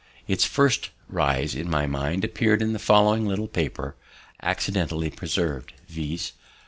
[0.27, 3.95] Its first rise in my mind appears in the following little paper,
[4.41, 6.31] accidentally preserv'd, viz.